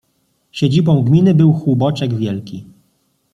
[0.51, 2.65] Siedzibą gminy był Hłuboczek Wielki.